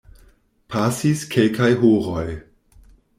Pasis 0.75 1.21
kelkaj 1.35 1.69
horoj. 1.83 2.25